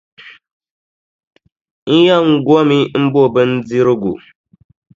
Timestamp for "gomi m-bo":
2.45-3.21